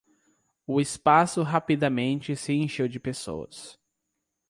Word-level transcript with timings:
O 0.65 0.81
espaço 0.81 1.43
rapidamente 1.43 2.35
se 2.35 2.53
encheu 2.53 2.87
de 2.87 2.99
pessoas. 2.99 3.79